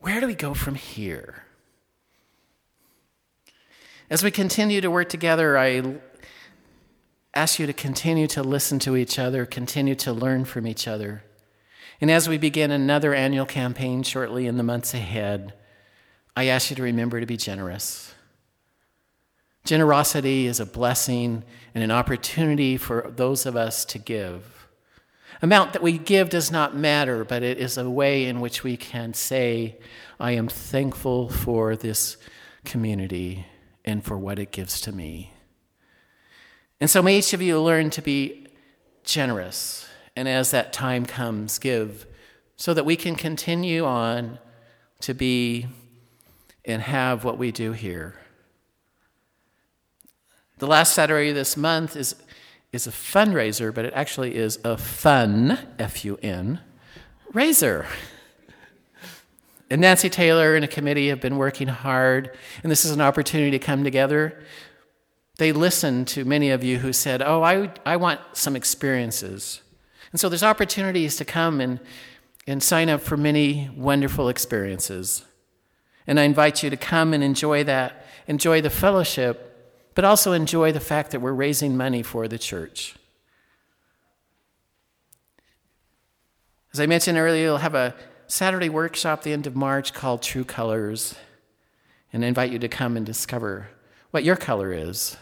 where 0.00 0.20
do 0.20 0.26
we 0.26 0.34
go 0.34 0.54
from 0.54 0.74
here? 0.74 1.44
As 4.10 4.22
we 4.22 4.30
continue 4.30 4.80
to 4.80 4.90
work 4.90 5.08
together, 5.08 5.58
I 5.58 5.96
ask 7.34 7.58
you 7.58 7.66
to 7.66 7.72
continue 7.72 8.26
to 8.28 8.42
listen 8.42 8.78
to 8.80 8.96
each 8.96 9.18
other, 9.18 9.44
continue 9.44 9.94
to 9.96 10.12
learn 10.12 10.44
from 10.44 10.66
each 10.66 10.88
other. 10.88 11.24
And 12.00 12.10
as 12.10 12.28
we 12.28 12.38
begin 12.38 12.70
another 12.70 13.12
annual 13.12 13.44
campaign 13.44 14.02
shortly 14.02 14.46
in 14.46 14.56
the 14.56 14.62
months 14.62 14.94
ahead, 14.94 15.52
I 16.36 16.46
ask 16.46 16.70
you 16.70 16.76
to 16.76 16.82
remember 16.82 17.20
to 17.20 17.26
be 17.26 17.36
generous. 17.36 18.14
Generosity 19.64 20.46
is 20.46 20.60
a 20.60 20.66
blessing 20.66 21.44
and 21.74 21.84
an 21.84 21.90
opportunity 21.90 22.76
for 22.76 23.12
those 23.14 23.44
of 23.44 23.56
us 23.56 23.84
to 23.86 23.98
give. 23.98 24.57
Amount 25.40 25.72
that 25.72 25.82
we 25.82 25.98
give 25.98 26.30
does 26.30 26.50
not 26.50 26.76
matter, 26.76 27.24
but 27.24 27.42
it 27.42 27.58
is 27.58 27.78
a 27.78 27.88
way 27.88 28.24
in 28.24 28.40
which 28.40 28.64
we 28.64 28.76
can 28.76 29.14
say, 29.14 29.78
I 30.18 30.32
am 30.32 30.48
thankful 30.48 31.28
for 31.28 31.76
this 31.76 32.16
community 32.64 33.46
and 33.84 34.04
for 34.04 34.18
what 34.18 34.38
it 34.38 34.50
gives 34.50 34.80
to 34.82 34.92
me. 34.92 35.32
And 36.80 36.90
so 36.90 37.02
may 37.02 37.18
each 37.18 37.32
of 37.32 37.42
you 37.42 37.60
learn 37.60 37.90
to 37.90 38.02
be 38.02 38.48
generous, 39.04 39.88
and 40.16 40.28
as 40.28 40.50
that 40.50 40.72
time 40.72 41.06
comes, 41.06 41.58
give, 41.58 42.06
so 42.56 42.74
that 42.74 42.84
we 42.84 42.96
can 42.96 43.14
continue 43.14 43.84
on 43.84 44.38
to 45.00 45.14
be 45.14 45.68
and 46.64 46.82
have 46.82 47.24
what 47.24 47.38
we 47.38 47.52
do 47.52 47.72
here. 47.72 48.14
The 50.58 50.66
last 50.66 50.94
Saturday 50.94 51.28
of 51.28 51.36
this 51.36 51.56
month 51.56 51.94
is, 51.94 52.16
is 52.72 52.86
a 52.86 52.90
fundraiser, 52.90 53.74
but 53.74 53.84
it 53.84 53.92
actually 53.94 54.36
is 54.36 54.58
a 54.64 54.76
fun, 54.76 55.58
F 55.78 56.04
U 56.04 56.18
N, 56.22 56.60
raiser. 57.32 57.86
And 59.70 59.80
Nancy 59.80 60.08
Taylor 60.08 60.54
and 60.54 60.64
a 60.64 60.68
committee 60.68 61.08
have 61.08 61.20
been 61.20 61.36
working 61.36 61.68
hard, 61.68 62.36
and 62.62 62.72
this 62.72 62.84
is 62.84 62.90
an 62.90 63.00
opportunity 63.00 63.50
to 63.50 63.58
come 63.58 63.84
together. 63.84 64.42
They 65.36 65.52
listened 65.52 66.08
to 66.08 66.24
many 66.24 66.50
of 66.50 66.64
you 66.64 66.78
who 66.78 66.92
said, 66.92 67.22
Oh, 67.22 67.42
I, 67.42 67.70
I 67.84 67.96
want 67.96 68.20
some 68.32 68.56
experiences. 68.56 69.60
And 70.10 70.20
so 70.20 70.28
there's 70.28 70.42
opportunities 70.42 71.16
to 71.16 71.24
come 71.24 71.60
and, 71.60 71.80
and 72.46 72.62
sign 72.62 72.88
up 72.88 73.02
for 73.02 73.16
many 73.16 73.70
wonderful 73.76 74.28
experiences. 74.28 75.24
And 76.06 76.18
I 76.18 76.24
invite 76.24 76.62
you 76.62 76.70
to 76.70 76.76
come 76.76 77.12
and 77.12 77.22
enjoy 77.22 77.62
that, 77.64 78.06
enjoy 78.26 78.62
the 78.62 78.70
fellowship, 78.70 79.47
but 79.98 80.04
also 80.04 80.30
enjoy 80.30 80.70
the 80.70 80.78
fact 80.78 81.10
that 81.10 81.18
we're 81.18 81.32
raising 81.32 81.76
money 81.76 82.04
for 82.04 82.28
the 82.28 82.38
church. 82.38 82.94
As 86.72 86.78
I 86.78 86.86
mentioned 86.86 87.18
earlier, 87.18 87.42
you'll 87.42 87.56
have 87.56 87.74
a 87.74 87.96
Saturday 88.28 88.68
workshop 88.68 89.24
the 89.24 89.32
end 89.32 89.48
of 89.48 89.56
March 89.56 89.92
called 89.92 90.22
True 90.22 90.44
Colors, 90.44 91.16
and 92.12 92.24
I 92.24 92.28
invite 92.28 92.52
you 92.52 92.60
to 92.60 92.68
come 92.68 92.96
and 92.96 93.04
discover 93.04 93.70
what 94.12 94.22
your 94.22 94.36
color 94.36 94.72
is. 94.72 95.16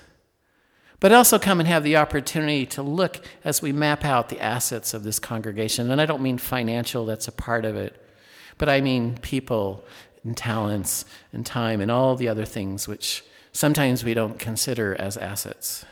But 1.01 1.11
also 1.11 1.39
come 1.39 1.59
and 1.59 1.67
have 1.67 1.83
the 1.83 1.97
opportunity 1.97 2.67
to 2.67 2.83
look 2.83 3.25
as 3.45 3.63
we 3.63 3.73
map 3.73 4.05
out 4.05 4.29
the 4.29 4.43
assets 4.43 4.93
of 4.93 5.05
this 5.05 5.19
congregation. 5.19 5.91
And 5.91 6.03
I 6.03 6.05
don't 6.05 6.21
mean 6.21 6.37
financial, 6.37 7.07
that's 7.07 7.29
a 7.29 7.33
part 7.33 7.65
of 7.65 7.77
it, 7.77 7.99
but 8.59 8.69
I 8.69 8.83
mean 8.83 9.17
people 9.23 9.87
and 10.23 10.37
talents 10.37 11.07
and 11.33 11.47
time 11.47 11.81
and 11.81 11.91
all 11.91 12.15
the 12.15 12.29
other 12.29 12.45
things 12.45 12.87
which 12.87 13.25
sometimes 13.57 14.05
we 14.05 14.15
don't 14.15 14.39
consider 14.39 14.95
as 14.99 15.17
assets. 15.17 15.85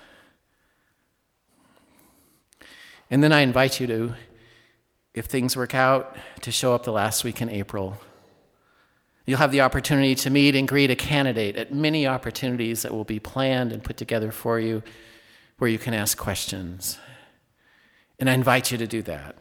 And 3.11 3.23
then 3.23 3.33
I 3.33 3.41
invite 3.41 3.81
you 3.81 3.87
to 3.87 4.15
if 5.15 5.27
things 5.27 5.57
work 5.57 5.75
out, 5.75 6.17
to 6.41 6.51
show 6.51 6.75
up 6.75 6.83
the 6.83 6.93
last 6.93 7.23
week 7.23 7.41
in 7.41 7.49
April. 7.49 7.99
You'll 9.27 9.39
have 9.39 9.53
the 9.53 9.61
opportunity 9.61 10.15
to 10.17 10.29
meet 10.29 10.57
and 10.57 10.67
greet 10.67 10.91
a 10.91 10.97
candidate 10.97 11.57
at 11.57 11.73
many 11.73 12.07
opportunities 12.07 12.83
that 12.83 12.93
will 12.93 13.05
be 13.05 13.21
planned 13.21 13.73
and 13.73 13.83
put 13.83 13.97
together 13.97 14.33
for 14.33 14.59
you 14.59 14.83
where 15.59 15.71
you 15.71 15.79
can 15.79 15.95
ask 15.95 16.19
questions. 16.19 16.99
And 18.19 18.29
I 18.29 18.35
invite 18.35 18.73
you 18.73 18.79
to 18.79 18.87
do 18.87 19.03
that. 19.03 19.37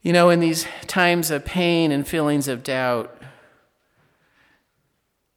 You 0.00 0.12
know, 0.12 0.30
in 0.30 0.38
these 0.38 0.66
times 0.86 1.32
of 1.32 1.44
pain 1.44 1.90
and 1.90 2.06
feelings 2.06 2.46
of 2.46 2.62
doubt, 2.62 3.20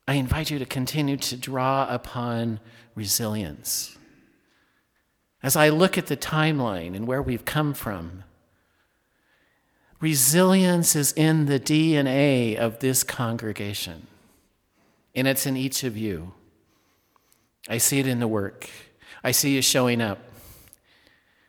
I 0.10 0.14
invite 0.14 0.50
you 0.50 0.58
to 0.58 0.66
continue 0.66 1.18
to 1.18 1.38
draw 1.38 1.86
upon 1.88 2.60
resilience. 2.96 3.96
As 5.44 5.56
I 5.56 5.70
look 5.70 6.00
at 6.00 6.08
the 6.08 6.18
timeline 6.18 6.96
and 6.96 7.06
where 7.06 7.22
we've 7.22 7.46
come 7.46 7.76
from, 7.76 8.24
resilience 10.02 10.96
is 10.96 11.12
in 11.12 11.46
the 11.46 11.60
DNA 11.60 12.56
of 12.56 12.80
this 12.80 13.04
congregation, 13.04 14.08
and 15.14 15.28
it's 15.28 15.46
in 15.46 15.56
each 15.56 15.84
of 15.84 15.96
you. 15.96 16.34
I 17.68 17.78
see 17.78 18.00
it 18.00 18.08
in 18.08 18.20
the 18.20 18.28
work, 18.28 18.68
I 19.24 19.30
see 19.30 19.54
you 19.54 19.62
showing 19.62 20.02
up. 20.02 20.18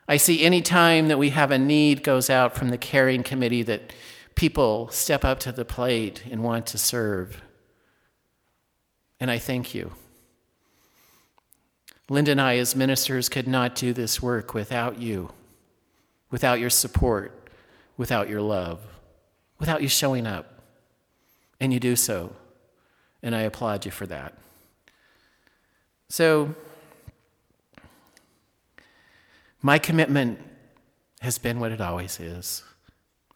I 0.06 0.18
see 0.18 0.44
any 0.44 0.60
time 0.60 1.08
that 1.08 1.18
we 1.18 1.30
have 1.30 1.50
a 1.50 1.58
need 1.58 2.04
goes 2.04 2.28
out 2.28 2.54
from 2.54 2.68
the 2.68 2.76
caring 2.76 3.22
committee 3.22 3.62
that 3.62 3.94
people 4.34 4.90
step 4.90 5.24
up 5.24 5.40
to 5.40 5.50
the 5.50 5.64
plate 5.64 6.24
and 6.30 6.44
want 6.44 6.66
to 6.66 6.76
serve. 6.76 7.40
And 9.20 9.30
I 9.30 9.38
thank 9.38 9.74
you. 9.74 9.92
Linda 12.08 12.32
and 12.32 12.40
I, 12.40 12.56
as 12.56 12.74
ministers, 12.74 13.28
could 13.28 13.46
not 13.46 13.76
do 13.76 13.92
this 13.92 14.20
work 14.20 14.52
without 14.52 14.98
you, 14.98 15.30
without 16.30 16.58
your 16.58 16.70
support, 16.70 17.48
without 17.96 18.28
your 18.28 18.40
love, 18.40 18.80
without 19.60 19.82
you 19.82 19.88
showing 19.88 20.26
up. 20.26 20.60
And 21.60 21.72
you 21.72 21.78
do 21.78 21.94
so. 21.94 22.34
And 23.22 23.34
I 23.34 23.42
applaud 23.42 23.84
you 23.84 23.90
for 23.90 24.06
that. 24.06 24.34
So, 26.08 26.54
my 29.62 29.78
commitment 29.78 30.40
has 31.20 31.38
been 31.38 31.60
what 31.60 31.70
it 31.70 31.80
always 31.80 32.18
is. 32.18 32.64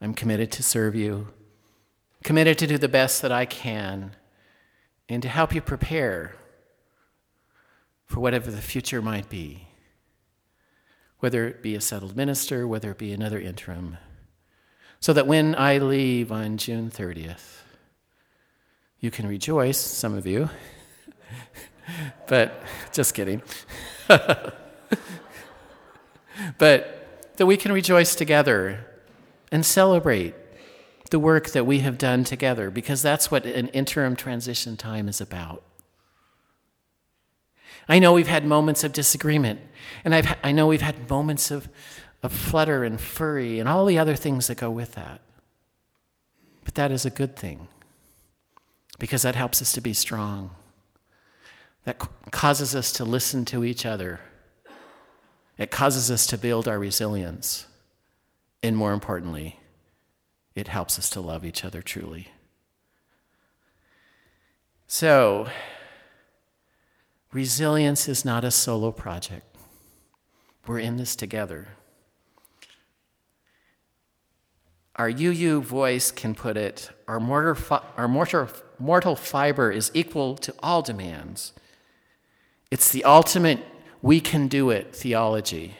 I'm 0.00 0.14
committed 0.14 0.50
to 0.52 0.62
serve 0.62 0.94
you, 0.94 1.28
committed 2.24 2.58
to 2.58 2.66
do 2.66 2.78
the 2.78 2.88
best 2.88 3.22
that 3.22 3.30
I 3.30 3.44
can, 3.44 4.16
and 5.08 5.22
to 5.22 5.28
help 5.28 5.54
you 5.54 5.60
prepare 5.60 6.34
for 8.06 8.20
whatever 8.20 8.50
the 8.50 8.60
future 8.60 9.02
might 9.02 9.28
be, 9.28 9.68
whether 11.18 11.46
it 11.46 11.62
be 11.62 11.74
a 11.74 11.80
settled 11.80 12.16
minister, 12.16 12.66
whether 12.66 12.90
it 12.90 12.98
be 12.98 13.12
another 13.12 13.38
interim, 13.40 13.98
so 15.00 15.12
that 15.12 15.26
when 15.26 15.54
I 15.54 15.78
leave 15.78 16.32
on 16.32 16.56
June 16.56 16.90
30th, 16.90 17.60
you 19.00 19.10
can 19.10 19.26
rejoice, 19.26 19.78
some 19.78 20.14
of 20.14 20.26
you, 20.26 20.48
but 22.26 22.62
just 22.92 23.14
kidding. 23.14 23.42
but 26.58 27.04
that 27.36 27.46
we 27.46 27.56
can 27.56 27.72
rejoice 27.72 28.14
together 28.14 28.86
and 29.50 29.64
celebrate 29.66 30.34
the 31.14 31.20
work 31.20 31.50
that 31.50 31.64
we 31.64 31.78
have 31.78 31.96
done 31.96 32.24
together, 32.24 32.72
because 32.72 33.00
that's 33.00 33.30
what 33.30 33.46
an 33.46 33.68
interim 33.68 34.16
transition 34.16 34.76
time 34.76 35.08
is 35.08 35.20
about. 35.20 35.62
I 37.88 38.00
know 38.00 38.12
we've 38.12 38.26
had 38.26 38.44
moments 38.44 38.82
of 38.82 38.92
disagreement, 38.92 39.60
and 40.04 40.12
I've, 40.12 40.36
I 40.42 40.50
know 40.50 40.66
we've 40.66 40.82
had 40.82 41.08
moments 41.08 41.52
of, 41.52 41.68
of 42.24 42.32
flutter 42.32 42.82
and 42.82 43.00
furry 43.00 43.60
and 43.60 43.68
all 43.68 43.86
the 43.86 43.96
other 43.96 44.16
things 44.16 44.48
that 44.48 44.56
go 44.56 44.72
with 44.72 44.96
that. 44.96 45.20
But 46.64 46.74
that 46.74 46.90
is 46.90 47.06
a 47.06 47.10
good 47.10 47.36
thing 47.36 47.68
because 48.98 49.22
that 49.22 49.36
helps 49.36 49.62
us 49.62 49.70
to 49.74 49.80
be 49.80 49.94
strong. 49.94 50.50
That 51.84 52.00
causes 52.32 52.74
us 52.74 52.90
to 52.94 53.04
listen 53.04 53.44
to 53.44 53.62
each 53.62 53.86
other. 53.86 54.18
It 55.58 55.70
causes 55.70 56.10
us 56.10 56.26
to 56.26 56.36
build 56.36 56.66
our 56.66 56.80
resilience. 56.80 57.68
And 58.64 58.76
more 58.76 58.92
importantly, 58.92 59.60
it 60.54 60.68
helps 60.68 60.98
us 60.98 61.10
to 61.10 61.20
love 61.20 61.44
each 61.44 61.64
other 61.64 61.82
truly. 61.82 62.28
So, 64.86 65.48
Resilience 67.34 68.08
is 68.08 68.24
not 68.24 68.44
a 68.44 68.50
solo 68.52 68.92
project. 68.92 69.56
We're 70.68 70.78
in 70.78 70.98
this 70.98 71.16
together. 71.16 71.66
Our 74.94 75.08
UU 75.08 75.62
voice 75.62 76.12
can 76.12 76.36
put 76.36 76.56
it 76.56 76.90
our, 77.08 77.18
mortar 77.18 77.56
fi- 77.56 77.82
our 77.96 78.06
mortar, 78.06 78.48
mortal 78.78 79.16
fiber 79.16 79.72
is 79.72 79.90
equal 79.94 80.36
to 80.36 80.54
all 80.62 80.80
demands. 80.80 81.52
It's 82.70 82.92
the 82.92 83.02
ultimate 83.02 83.58
we 84.00 84.20
can 84.20 84.46
do 84.46 84.70
it 84.70 84.94
theology. 84.94 85.74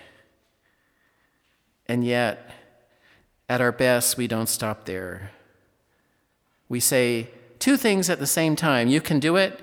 And 1.87 2.05
yet, 2.05 2.51
at 3.49 3.61
our 3.61 3.73
best, 3.73 4.17
we 4.17 4.27
don't 4.27 4.49
stop 4.49 4.85
there. 4.85 5.31
We 6.69 6.81
say 6.81 7.31
two 7.59 7.77
things 7.77 8.09
at 8.09 8.19
the 8.19 8.27
same 8.27 8.57
time 8.57 8.89
you 8.89 9.01
can 9.01 9.21
do 9.21 9.37
it, 9.37 9.61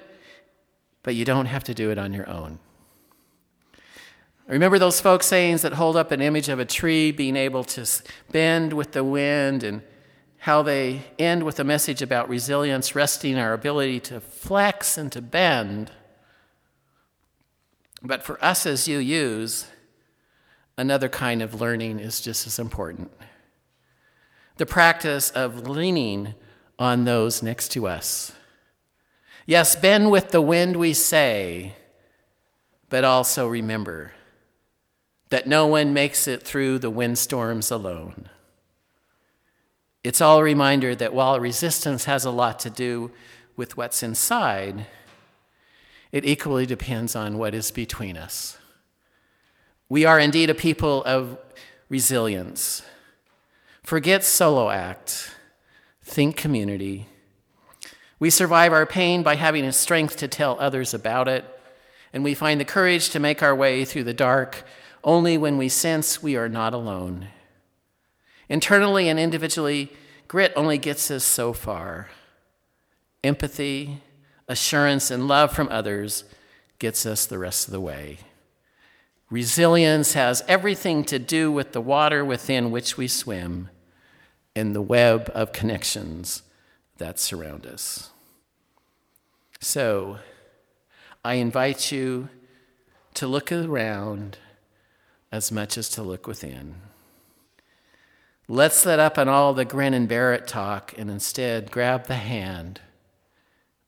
but 1.04 1.15
you 1.15 1.26
don't 1.26 1.48
have 1.48 1.63
to 1.65 1.74
do 1.74 1.89
it 1.89 1.98
on 1.98 2.13
your 2.13 2.30
own. 2.30 2.60
Remember 4.48 4.78
those 4.78 5.00
folk 5.00 5.24
sayings 5.24 5.62
that 5.62 5.74
hold 5.74 5.96
up 5.96 6.12
an 6.12 6.22
image 6.22 6.50
of 6.50 6.60
a 6.60 6.65
tree 6.65 7.12
being 7.12 7.36
able 7.36 7.63
to 7.63 7.88
bend 8.32 8.74
with 8.74 8.91
the 8.91 9.04
wind 9.04 9.63
and 9.63 9.82
how 10.39 10.62
they 10.62 11.04
end 11.20 11.44
with 11.44 11.60
a 11.60 11.63
message 11.63 12.02
about 12.02 12.28
resilience, 12.28 12.96
resting 12.96 13.38
our 13.38 13.54
ability 13.54 14.00
to 14.00 14.20
flex 14.20 14.98
and 14.98 15.12
to 15.12 15.22
bend. 15.22 15.91
But 18.02 18.24
for 18.24 18.44
us 18.44 18.65
as 18.65 18.88
UUs, 18.88 19.67
another 20.78 21.08
kind 21.08 21.41
of 21.41 21.62
learning 21.62 22.00
is 22.00 22.20
just 22.20 22.48
as 22.48 22.58
important. 22.58 23.12
The 24.62 24.67
practice 24.67 25.32
of 25.32 25.67
leaning 25.67 26.36
on 26.78 27.04
those 27.04 27.41
next 27.41 27.69
to 27.69 27.88
us 27.88 28.32
Yes, 29.47 29.76
bend 29.76 30.12
with 30.12 30.30
the 30.30 30.39
wind, 30.39 30.76
we 30.76 30.93
say, 30.93 31.74
but 32.88 33.04
also 33.04 33.47
remember 33.47 34.12
that 35.30 35.47
no 35.47 35.65
one 35.65 35.95
makes 35.95 36.28
it 36.28 36.43
through 36.43 36.78
the 36.78 36.91
windstorms 36.91 37.71
alone. 37.71 38.30
It's 40.04 40.21
all 40.21 40.38
a 40.38 40.43
reminder 40.43 40.93
that 40.93 41.15
while 41.15 41.39
resistance 41.39 42.06
has 42.06 42.24
a 42.24 42.30
lot 42.30 42.60
to 42.60 42.69
do 42.69 43.10
with 43.58 43.78
what's 43.78 44.04
inside, 44.04 44.86
it 46.12 46.24
equally 46.24 46.67
depends 46.67 47.15
on 47.15 47.39
what 47.39 47.56
is 47.56 47.71
between 47.71 48.15
us. 48.15 48.60
We 49.89 50.06
are 50.06 50.19
indeed 50.19 50.52
a 50.52 50.54
people 50.54 51.04
of 51.06 51.39
resilience. 51.89 52.84
Forget 53.84 54.24
solo 54.24 54.70
act, 54.70 55.36
think 56.04 56.38
community, 56.38 57.08
We 58.22 58.30
survive 58.30 58.72
our 58.72 58.86
pain 58.86 59.24
by 59.24 59.34
having 59.36 59.65
the 59.65 59.72
strength 59.72 60.15
to 60.17 60.28
tell 60.28 60.56
others 60.60 60.94
about 60.94 61.28
it, 61.28 61.44
and 62.13 62.24
we 62.24 62.36
find 62.36 62.62
the 62.62 62.65
courage 62.65 63.10
to 63.10 63.20
make 63.20 63.41
our 63.41 63.56
way 63.56 63.84
through 63.84 64.04
the 64.04 64.13
dark 64.13 64.63
only 65.04 65.39
when 65.39 65.58
we 65.58 65.67
sense 65.67 66.22
we 66.22 66.36
are 66.36 66.48
not 66.48 66.72
alone. 66.72 67.30
Internally 68.48 69.10
and 69.10 69.20
individually, 69.20 69.91
grit 70.28 70.54
only 70.56 70.78
gets 70.78 71.10
us 71.10 71.24
so 71.24 71.52
far. 71.52 72.10
Empathy, 73.24 74.04
assurance, 74.48 75.10
and 75.10 75.28
love 75.28 75.52
from 75.52 75.67
others 75.70 76.24
gets 76.78 77.08
us 77.08 77.26
the 77.26 77.39
rest 77.39 77.67
of 77.67 77.72
the 77.72 77.82
way. 77.82 78.20
Resilience 79.32 80.12
has 80.12 80.44
everything 80.46 81.06
to 81.06 81.17
do 81.17 81.54
with 81.54 81.72
the 81.72 81.80
water 81.80 82.24
within 82.24 82.70
which 82.70 82.98
we 82.98 83.08
swim 83.08 83.70
and 84.54 84.76
the 84.76 84.82
web 84.82 85.32
of 85.34 85.54
connections 85.54 86.44
that 86.98 87.17
surround 87.17 87.65
us. 87.65 88.10
So, 89.62 90.17
I 91.24 91.36
invite 91.36 91.94
you 91.94 92.28
to 93.13 93.26
look 93.26 93.54
around 93.54 94.38
as 95.32 95.50
much 95.50 95.78
as 95.78 95.88
to 95.89 96.04
look 96.04 96.28
within. 96.28 96.76
Let's 98.50 98.86
let 98.86 99.00
up 99.00 99.17
on 99.17 99.30
all 99.30 99.54
the 99.54 99.63
grin 99.63 99.94
and 99.94 100.10
bear 100.10 100.34
it 100.34 100.46
talk 100.46 100.94
and 100.98 101.10
instead 101.10 101.72
grab 101.72 102.08
the 102.08 102.15
hand 102.15 102.82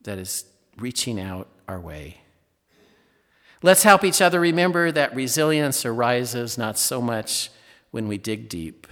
that 0.03 0.17
is 0.17 0.45
reaching 0.77 1.19
out 1.19 1.49
our 1.67 1.81
way. 1.81 2.22
Let's 3.65 3.83
help 3.83 4.03
each 4.03 4.21
other 4.21 4.41
remember 4.41 4.91
that 4.91 5.15
resilience 5.15 5.85
arises 5.85 6.57
not 6.57 6.77
so 6.77 7.01
much 7.01 7.49
when 7.91 8.09
we 8.09 8.17
dig 8.17 8.49
deep, 8.49 8.87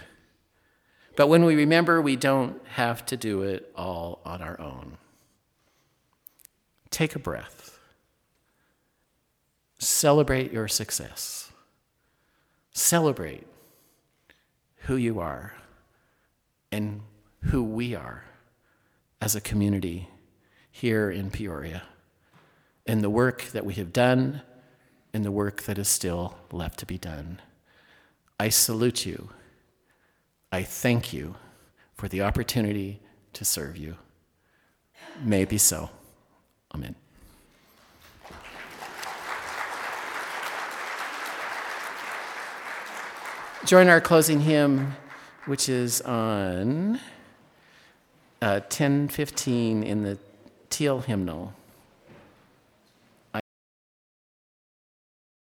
but 1.17 1.27
when 1.27 1.43
we 1.43 1.55
remember 1.55 2.01
we 2.01 2.15
don't 2.15 2.65
have 2.69 3.05
to 3.07 3.17
do 3.17 3.41
it 3.41 3.69
all 3.75 4.21
on 4.23 4.41
our 4.41 4.57
own. 4.61 4.97
Take 6.89 7.17
a 7.17 7.19
breath. 7.19 7.77
Celebrate 9.77 10.53
your 10.53 10.69
success. 10.69 11.51
Celebrate 12.71 13.45
who 14.83 14.95
you 14.95 15.19
are 15.19 15.53
and 16.71 17.01
who 17.41 17.61
we 17.61 17.93
are 17.93 18.23
as 19.19 19.35
a 19.35 19.41
community 19.41 20.07
here 20.71 21.11
in 21.11 21.29
Peoria, 21.29 21.83
and 22.87 23.01
the 23.01 23.09
work 23.09 23.43
that 23.51 23.65
we 23.65 23.73
have 23.73 23.91
done 23.91 24.41
and 25.13 25.25
the 25.25 25.31
work 25.31 25.63
that 25.63 25.77
is 25.77 25.87
still 25.87 26.35
left 26.51 26.79
to 26.79 26.85
be 26.85 26.97
done. 26.97 27.41
I 28.39 28.49
salute 28.49 29.05
you. 29.05 29.29
I 30.51 30.63
thank 30.63 31.13
you 31.13 31.35
for 31.93 32.07
the 32.07 32.21
opportunity 32.21 32.99
to 33.33 33.45
serve 33.45 33.77
you. 33.77 33.95
May 35.23 35.43
it 35.43 35.49
be 35.49 35.57
so. 35.57 35.89
Amen. 36.73 36.95
Join 43.65 43.89
our 43.89 44.01
closing 44.01 44.41
hymn, 44.41 44.95
which 45.45 45.69
is 45.69 46.01
on 46.01 46.99
uh, 48.41 48.59
1015 48.61 49.83
in 49.83 50.03
the 50.03 50.17
Teal 50.71 51.01
hymnal. 51.01 51.53